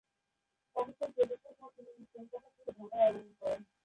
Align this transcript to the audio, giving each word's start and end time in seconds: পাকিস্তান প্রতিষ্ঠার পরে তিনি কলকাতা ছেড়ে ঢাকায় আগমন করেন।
পাকিস্তান 0.75 1.09
প্রতিষ্ঠার 1.15 1.55
পরে 1.59 1.89
তিনি 1.89 2.07
কলকাতা 2.13 2.47
ছেড়ে 2.55 2.71
ঢাকায় 2.79 3.07
আগমন 3.07 3.33
করেন। 3.41 3.61